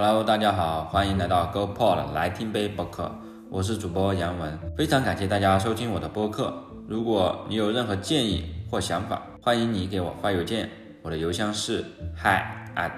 [0.00, 3.10] Hello，大家好，欢迎来到 GoPod 来听杯播客，
[3.50, 6.54] 我是主播杨文，非常感谢大家收听我的播客。
[6.86, 10.70] 如果你有任何建议或想法，欢迎你给我发邮件，
[11.02, 11.84] 我的邮箱是
[12.16, 12.38] hi
[12.76, 12.92] at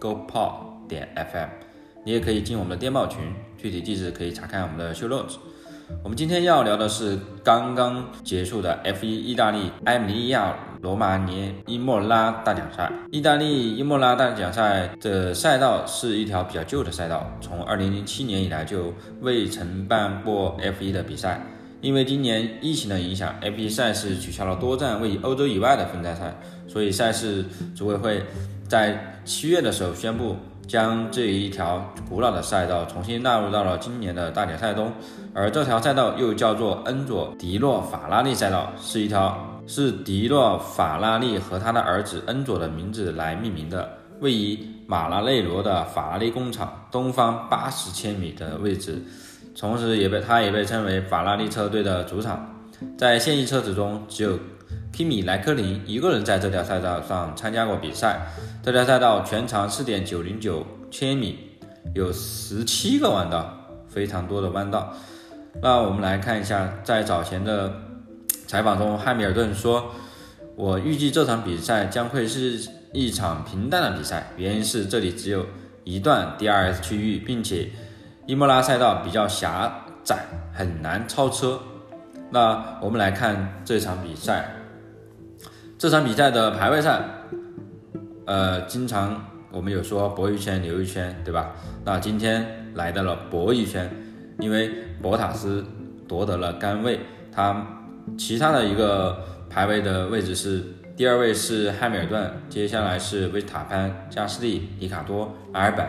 [0.00, 1.48] GoPod 点 FM。
[2.06, 3.20] 你也可以进我们的电报群，
[3.58, 5.34] 具体地址可以查看我们的 show notes。
[6.02, 12.90] 我们今天要聊的是刚刚结束的 F1 意大利埃米利亚罗马尼伊莫拉大奖赛。
[13.10, 21.40] 意大利伊莫拉大奖赛的赛道是一条比较旧的赛道，从2007年以来就未曾办过 F1 的比赛。
[21.80, 26.34] 因为今年疫情的影响，F1 赛事取消了多站位于欧洲以外的分站赛，
[26.66, 28.22] 所以赛事组委会
[28.68, 30.36] 在七月的时候宣布。
[30.68, 34.92] 将这一条古老的赛道重新纳入到了今年的大奖赛中，
[35.32, 49.00] 而这条赛道又叫做恩佐迪诺法拉利赛道，是一条是迪洛法拉利和他的儿子恩佐的名字来命名的，位于马拉内罗的法拉利工厂东方八十千米的位置，
[49.56, 52.52] 同时也被他也被称为法拉利车队的主场。
[52.96, 54.36] 在现役车子中，只有。
[54.90, 58.26] 皮米莱克林一个人在这条赛道上参加过比赛。
[58.64, 61.38] 这条赛道全长四点九零九千米，
[61.94, 63.54] 有十七个弯道，
[63.86, 64.92] 非常多的弯道。
[65.62, 67.72] 那我们来看一下，在早前的
[68.48, 69.92] 采访中，汉密尔顿说
[70.56, 75.44] ：“我预计这场比赛将会是一场平淡的比赛，原因是这里只有
[75.84, 77.68] 一段 DRS 区域，并且
[78.26, 80.24] 伊莫拉赛道比较狭窄，
[80.54, 81.60] 很难超车。”
[82.32, 84.54] 那我们来看这场比赛。
[85.76, 87.02] 这场比赛的排位赛，
[88.24, 91.54] 呃，经常我们有说博一圈留一圈，对吧？
[91.84, 93.90] 那今天来到了博一圈，
[94.40, 94.70] 因为
[95.02, 95.62] 博塔斯
[96.08, 96.98] 夺得了杆位，
[97.30, 97.64] 他
[98.16, 100.62] 其他的一个排位的位置是
[100.96, 105.86] 第二位是汉密尔顿，接下来是维斯塔潘、加斯利、里卡多、阿尔本。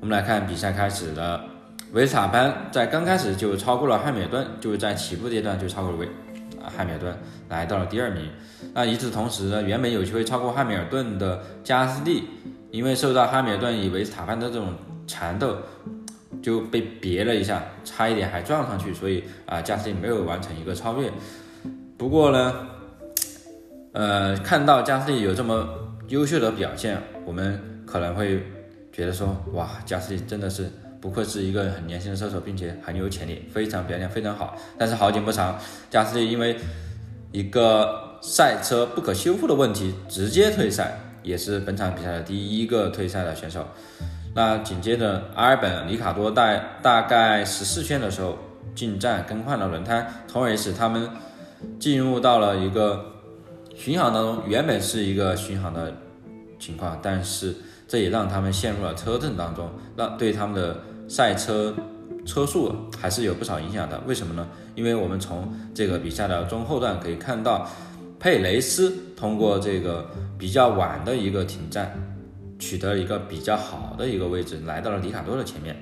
[0.00, 1.44] 我们来看比赛开始了，
[1.92, 6.08] 维斯塔潘在刚开始就超过了汉密尔顿，就是在起步阶段就超过了维。
[6.76, 7.14] 汉密尔顿
[7.50, 8.30] 来到了第二名。
[8.72, 12.24] 那与此同时呢，原本有机会超过汉密尔顿的加斯利，
[12.70, 14.72] 因为受到汉密尔顿与维斯塔潘的这种
[15.06, 15.58] 缠斗，
[16.44, 21.10] 就被别了一下，差一点还撞上去，所以啊，加斯利没有完成一个超越。
[21.96, 22.68] 不过呢，
[23.92, 25.66] 呃，看到加斯利有这么
[26.08, 28.44] 优秀的表现，我们可能会
[28.92, 30.70] 觉得说，哇，加斯利真的是。
[31.00, 34.56] 不愧是一个很年轻的车手，并且很有潜力，非常表现非常好。
[34.78, 35.58] 但是好景不长，
[35.90, 36.56] 加斯利因为
[37.30, 43.68] 一个赛车不可修复的问题直接退赛，也是本场比赛的第一个退赛的选手。
[44.34, 48.36] 那紧接着阿尔本、里卡多在大概十四圈的时候
[48.74, 51.08] 进站更换了轮胎，从而使他们
[51.78, 53.04] 进入到了一个
[53.74, 54.42] 巡航当中。
[54.46, 55.94] 原本是一个巡航的
[56.58, 57.54] 情况，但是
[57.86, 60.76] 这也让他们陷入了车阵当中，让对他们的。
[61.06, 61.74] 赛车
[62.24, 64.48] 车速还是有不少影响的，为什么呢？
[64.74, 67.68] 因为我们从这个比赛的中后段可以看到，
[68.18, 70.08] 佩雷斯通过这个
[70.38, 71.92] 比较晚的一个停站，
[72.64, 75.76] 取得了一个比较好的一个位置，来到了里卡多的前面，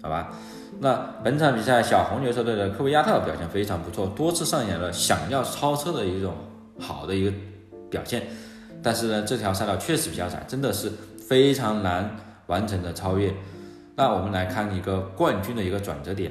[0.00, 0.32] 好吧？
[0.78, 0.94] 那
[1.24, 6.36] 本场比赛小红牛车队的科维亚特表现非常不错，多次上演了想要超车的一种
[6.78, 7.32] 好的一个
[7.90, 8.22] 表现，
[8.80, 10.92] 但是呢，这条赛道确实比较窄，真的是
[11.28, 12.08] 非常难
[12.46, 13.34] 完成的超越。
[13.96, 16.30] 那我们来看一个冠军的一个转折点，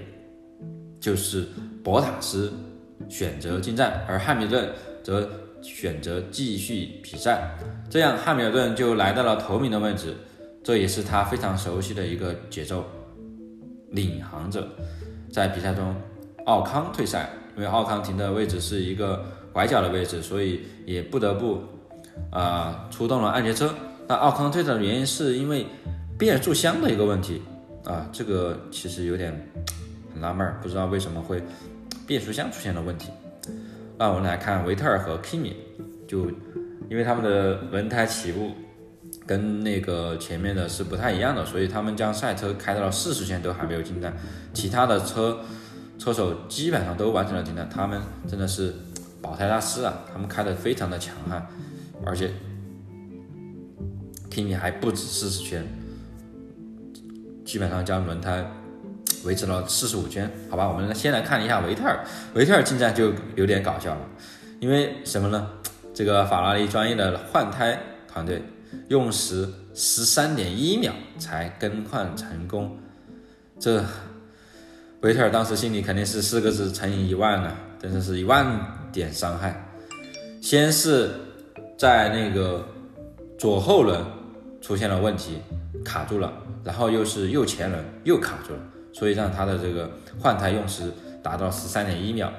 [1.02, 1.46] 就是
[1.84, 2.54] 博塔斯
[3.10, 4.70] 选择进站，而汉密顿
[5.04, 5.30] 则
[5.62, 7.58] 选择继续比赛，
[7.90, 10.16] 这样汉密尔顿就来到了头名的位置，
[10.64, 12.86] 这也是他非常熟悉的一个节奏。
[13.92, 14.68] 领航者
[15.32, 15.96] 在比赛中，
[16.46, 21.62] 奥康退赛，因为奥康停的位置是一个拐角的位置，所以也不得不
[22.30, 23.74] 啊出动了按揭车。
[24.08, 25.66] 那奥康退赛的原因是因为
[26.18, 27.42] 变速箱的一个问题。
[27.86, 29.32] 啊，这个其实有点
[30.12, 31.42] 很纳闷，不知道为什么会
[32.06, 33.12] 变速箱出现了问题。
[33.98, 35.54] 那我们来看维特尔和 Kimi，
[36.08, 36.30] 就
[36.90, 38.52] 因为他们的轮胎起步
[39.26, 44.16] 跟那个前面的是不太一样的，所以他们将赛车开到了四十圈都还没有进站，
[44.54, 45.40] 其他的车
[45.98, 48.74] 车手基本上都完成了进站，他们真的是
[49.22, 51.48] 保胎大师啊，他们开的非常的强悍，
[52.06, 52.32] 而且
[54.30, 55.66] Kimi 还不止四十圈。
[57.44, 58.46] 基本上将轮胎
[59.28, 62.00] 维持了四十五圈，好吧，我们先来看一下维特尔，
[62.34, 64.02] 维特尔进站就有点搞笑了，
[64.62, 65.50] 因为什么呢？
[65.94, 67.78] 这个法拉利专业的换胎
[68.08, 68.42] 团队
[68.88, 72.78] 用时十三点一秒才更换成功，
[73.60, 73.84] 这
[75.02, 77.52] 维特尔当时心里肯定是四个字乘以一万呢，
[77.82, 78.48] 真的是一万
[78.94, 79.62] 点伤害。
[80.42, 81.12] 先是
[81.78, 82.66] 在那个
[83.38, 84.02] 左后轮
[84.62, 85.40] 出现了问题，
[85.84, 86.32] 卡住了。
[86.64, 88.60] 然后又是右前轮又卡住了，
[88.98, 89.88] 所以让他的这个
[90.20, 90.92] 换胎用时
[91.22, 92.32] 达到十三点一秒，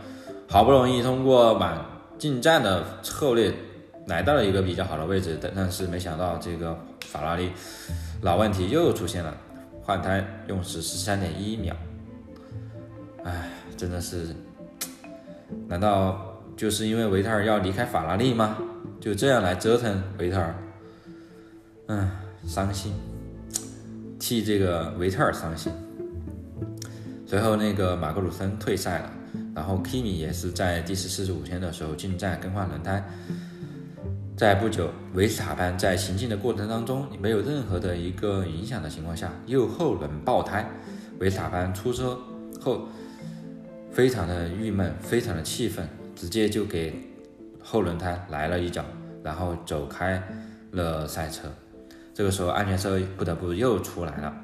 [0.49, 1.78] 好不容易通过满
[2.19, 3.55] 进站的策略
[4.06, 7.52] 来到了一个比较好的位置，但但是没想到这个法拉利
[8.22, 9.32] 老问题又出现了，
[9.82, 11.76] 换胎用时十三点一秒，
[13.22, 14.34] 哎，真的是，
[15.69, 18.58] 难道就是因为维特尔要离开法拉利吗？
[19.00, 20.54] 就这样来折腾维特尔，
[21.87, 22.11] 嗯，
[22.49, 22.93] 伤心。
[24.19, 25.72] 替这个维特尔伤心。
[27.28, 29.12] 随后，那个马格鲁森退赛了，
[29.54, 33.04] 然后 Kimi 也是在第四十五天的时候进站更换轮胎。
[34.34, 40.66] 在不久，维斯塔潘在行进的过程当中，没有任何的一个影响的情况下，右后轮爆胎。
[41.19, 42.19] 维斯塔潘出车
[42.62, 42.88] 后，
[43.92, 45.86] 非常的郁闷，非常的气愤，
[46.16, 46.94] 直接就给
[47.62, 48.82] 后轮胎来了一脚，
[49.22, 50.22] 然后走开
[50.70, 51.46] 了赛车。
[52.14, 54.38] 这个时候，安全车不得不又出来了。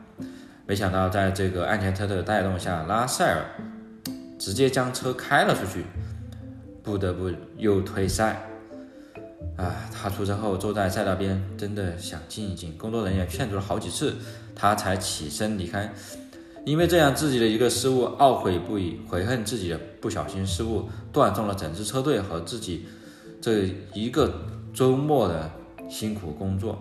[0.66, 3.44] 没想到，在这个安全车的带动下，拉塞尔
[4.38, 5.84] 直接将车开了出去，
[6.82, 8.48] 不得不又退赛。
[9.56, 12.76] 啊，他出车后坐在赛道边，真的想静一静。
[12.78, 14.16] 工作人员劝阻了好几次，
[14.54, 15.92] 他才起身离开。
[16.64, 22.86] 因为这样自己的一个失误，懊悔不已，悔恨自己的不小心失误，断送了整支车队和自己
[23.38, 24.32] 这一个
[24.72, 25.50] 周末的
[25.90, 26.78] 辛苦工作。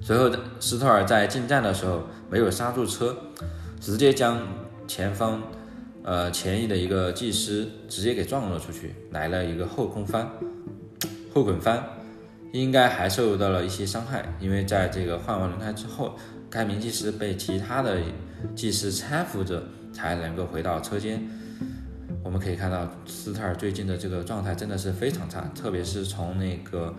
[0.00, 3.14] 随后，斯特尔在进站的时候没有刹住车，
[3.78, 4.40] 直接将
[4.86, 5.42] 前方，
[6.02, 10.30] 呃前翼的一个技师直接给撞了出去，来了一个后空翻，
[11.34, 11.84] 后滚翻，
[12.52, 14.24] 应该还受到了一些伤害。
[14.40, 16.16] 因为在这个换完轮胎之后，
[16.48, 17.98] 该名技师被其他的
[18.54, 19.62] 技师搀扶着
[19.92, 21.28] 才能够回到车间。
[22.22, 26.94] 我们可以看到斯特尔最近的这个状态真的是非常差，特别是从那个。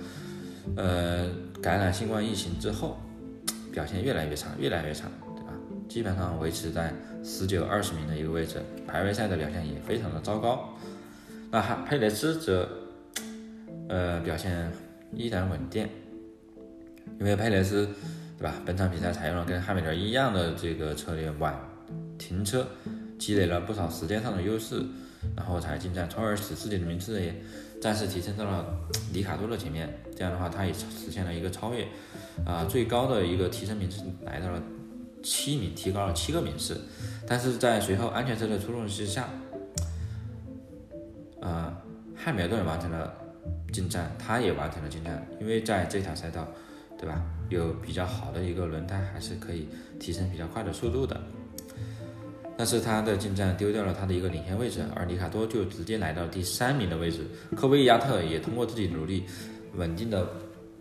[0.76, 1.28] 呃，
[1.62, 2.98] 感染新冠疫情之后，
[3.72, 5.54] 表现越来越差，越来越差，对吧？
[5.88, 6.94] 基本上维持在
[7.24, 10.70] 十九、二十名的一个位置，排位赛的表现也非常的糟糕。
[11.52, 12.70] 那哈佩雷斯则，
[13.90, 14.72] 呃，表现
[15.14, 15.88] 依然稳定，
[17.20, 17.88] 因为佩雷斯，
[18.38, 18.54] 对吧？
[18.66, 21.58] 本场比赛采用了跟汉密尔一样的这个策略，晚
[22.18, 22.68] 停车，
[23.18, 24.82] 积累了不少时间上的优势，
[25.36, 27.36] 然后才进站，从而使自己的名次也。
[27.82, 28.78] 暂时提升到了
[29.14, 31.88] 里卡多的前面，这样的话，他也实现了一个超越，
[32.46, 34.62] 啊，最高的一个提升名次来到了
[35.24, 36.78] 七名，提高了七个名次。
[37.26, 39.30] 但是在随后安全车的出动之下，
[41.40, 41.82] 啊，
[42.18, 43.16] 汉密尔顿完成了
[43.72, 46.46] 进站，他也完成了进站，因为在这条赛道，
[46.98, 51.18] 对吧，有比较好的一个轮胎，还是可以提升比较快的速度的。
[52.60, 57.22] 但是他的进站丢掉了他的一个领先位置，而里卡多就直接来到第三名的位置。
[57.56, 59.24] 科威亚特也通过自己努力，
[59.76, 60.28] 稳定的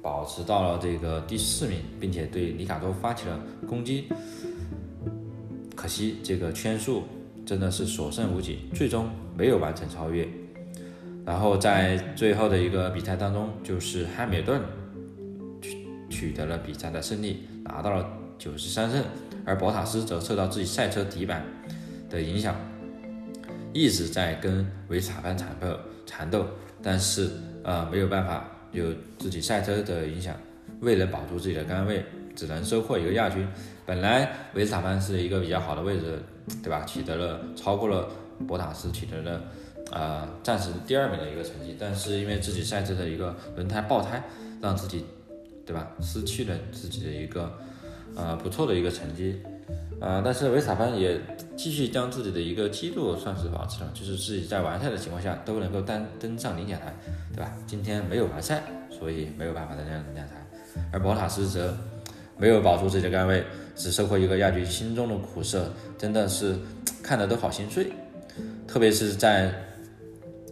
[0.03, 4.09] 保持到了这个第四名，并且对里卡多发起了攻击。
[5.77, 7.05] 可惜这个圈数
[7.47, 10.27] 真的是所剩无几，最终没有完成超越。
[11.25, 14.61] 然后在最后的一个比赛当中，就是汉密尔顿
[15.63, 18.05] 取取得了比赛的胜利，拿到了
[18.39, 19.05] 九十三胜。
[19.45, 21.43] 而博塔斯则受到自己赛车底板
[22.11, 22.55] 的影响，
[23.73, 26.45] 一直在跟维斯塔潘缠斗缠斗，
[26.83, 27.31] 但是
[27.65, 30.37] 呃没有办法，有自己赛车的影响，
[30.81, 32.05] 未能保住自己的杆位，
[32.37, 33.49] 只能收获一个亚军。
[33.87, 36.23] 本来维斯塔潘是一个比较好的位置，
[36.63, 36.85] 对吧？
[36.85, 38.07] 取得了超过了
[38.47, 39.43] 博塔斯，取得了
[39.93, 44.23] 呃暂时第二名的一个成绩，但是因为自己赛车的一个轮胎爆胎，
[44.61, 45.07] 让自己
[45.65, 47.51] 对吧失去了自己的一个。
[48.17, 49.41] 呃，不错的一个成绩，
[50.01, 51.21] 呃，但是维塔潘也
[51.57, 56.93] 继续将自己的一个记录算是保持了，就是自己在完赛的情况下都能够单登上领奖台，
[57.33, 57.53] 对吧？
[57.67, 60.35] 今天没有完赛，所以没有办法登上领奖台，
[60.93, 61.77] 而博塔斯则
[62.37, 63.45] 没有保住自己的杆位，
[63.77, 66.57] 只收获一个亚军，心中的苦涩真的是
[67.03, 67.93] 看得都好心碎，
[68.67, 69.53] 特别是在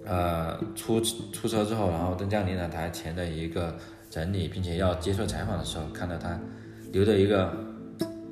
[0.05, 3.77] 呃出出车之后，然后登上领奖台前的一个
[4.09, 6.39] 整理，并且要接受采访的时候，看到他。
[6.97, 7.53] 留着一个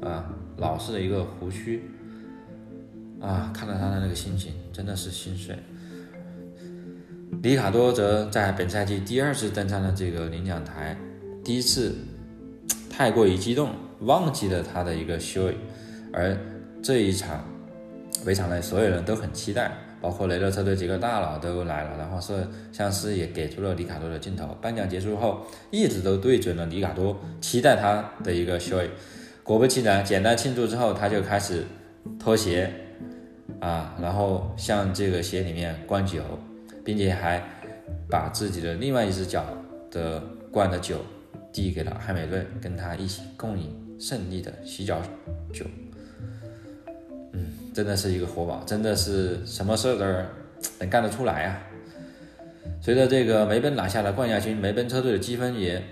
[0.00, 0.24] 啊
[0.56, 1.82] 老式的一个胡须
[3.20, 5.54] 啊，看到他的那个心情真的是心碎。
[7.42, 10.96] 里卡多则在本赛季第二次登上了这个领奖台，
[11.44, 11.94] 第一次
[12.88, 13.68] 太过于激动，
[14.00, 15.58] 忘记了他的一个修为，
[16.10, 16.34] 而
[16.82, 17.44] 这一场
[18.24, 19.72] 围场内所有人都很期待。
[20.04, 24.54] 包括雷诺车队几个大佬都来了，然后摄像师也给出了里卡多的镜头。
[24.60, 28.86] 颁奖结束后，一直都对准了里卡多，期待他的一个 show。
[29.42, 31.64] 果不其然，简单庆祝之后，他就开始
[32.20, 32.70] 脱鞋
[33.60, 36.20] 啊，然后向这个鞋里面灌酒，
[36.84, 37.42] 并且还
[38.10, 39.42] 把自己的另外一只脚
[39.90, 40.98] 的灌的酒
[41.50, 45.00] 递给了汉密尔顿，跟他一起共饮胜利的洗脚
[45.50, 45.64] 酒。
[47.74, 50.04] 真的是一个活宝，真的是什么事儿都
[50.78, 51.60] 能干得出来啊！
[52.80, 55.82] 随着这个梅奔拿下了冠亚军，梅奔车队的积分也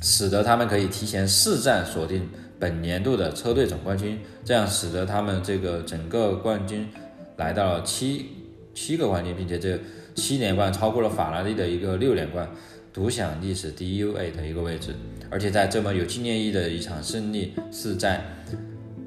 [0.00, 2.26] 使得他们可以提前四战锁定
[2.58, 6.88] 本年度的车队总冠军，这样使得他们这个整个冠军
[7.36, 8.26] 来到了七
[8.74, 9.78] 七个冠军，并且这
[10.14, 12.48] 七连冠超过了法拉利的一个六连冠，
[12.94, 14.94] 独享历史第一位的一个位置。
[15.28, 18.24] 而且在这么有纪念意义的一场胜利是在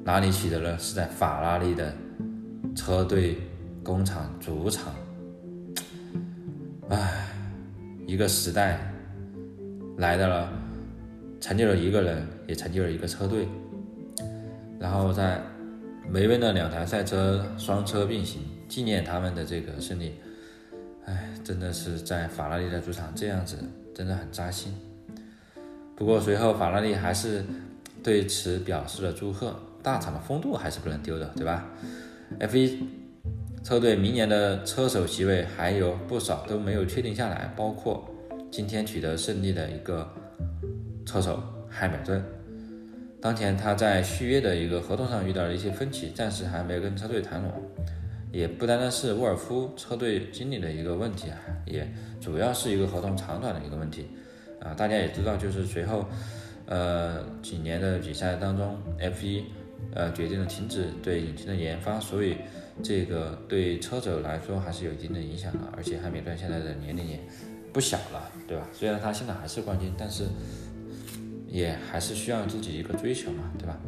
[0.04, 0.78] 哪里取得了？
[0.78, 1.92] 是在法拉利的
[2.74, 3.38] 车队
[3.82, 4.94] 工厂主场。
[6.88, 7.28] 唉，
[8.06, 8.92] 一个时代
[9.98, 10.52] 来到了，
[11.40, 13.48] 成就了一个人，也成就了一个车队。
[14.78, 15.40] 然后在
[16.10, 20.14] 梅奔的两台赛车双车并行，纪念他们的这个胜利。
[21.06, 23.56] 唉，真的是在法拉利的主场这样子，
[23.94, 24.74] 真的很扎心。
[25.96, 27.44] 不过随后法拉利还是
[28.02, 31.64] 对此表示了祝贺，大厂的风度还是不能丢的，对吧
[32.40, 32.78] ？F1。
[33.62, 38.06] 车队明年的车手席位还有不少都没有确定下来，包括
[38.50, 40.06] 今天取得胜利的一个
[41.06, 42.22] 车手汉密尔顿。
[43.22, 47.50] 当前他在续约的一个合同上遇到了一些分歧，暂时还没有跟车队谈拢。
[48.30, 51.28] 也不单单是沃尔夫车队经理的一个问题，
[51.64, 54.08] 也主要是一个合同长短的一个问题
[54.60, 54.74] 啊。
[54.74, 56.04] 大家也知道，就是随后
[56.66, 59.44] 呃几年的比赛当中，F1
[59.92, 62.36] 呃决定了停止对引擎的研发，所以。
[62.82, 67.20] 这个对车手来说还是有一定的影响的，而且汉密尔顿现在的年龄也
[67.72, 68.66] 不小了，对吧？
[68.72, 70.24] 虽然他现在还是冠军，但是
[71.46, 73.80] 也还是需要自己一个追求嘛，对吧？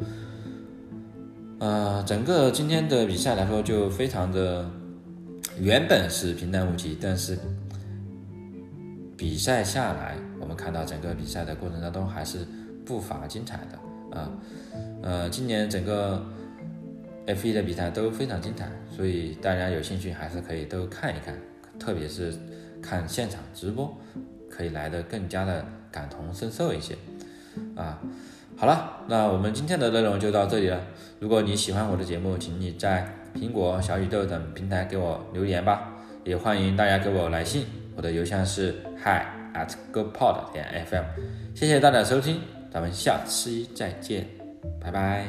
[1.58, 4.70] 呃，整个今天的比赛来说就非常的，
[5.58, 7.36] 原本是平淡无奇，但是
[9.16, 12.46] 比赛下来，我们看到整个比赛的过程当中还是
[12.84, 13.76] 不乏精彩的
[14.16, 14.30] 啊，
[15.02, 16.25] 呃，今年整个。
[17.26, 21.37] F1 的比赛都非常精彩，所以大家有兴趣还是可以都看一看，
[21.76, 22.32] 特别是
[22.80, 23.92] 看现场直播，
[24.49, 26.94] 可以来的更加的感同身受一些。
[27.75, 28.00] 啊，
[28.56, 30.80] 好了，那我们今天的内容就到这里了。
[31.18, 41.02] 如果你喜欢我的节目，请你在苹果、小宇宙等平台给我留言吧，也欢迎大家给我来信，我的邮箱是 hi at gopod 点 fm。
[41.56, 42.40] 谢谢大家收听，
[42.76, 44.26] 咱们下期再见，
[44.78, 45.26] 拜拜。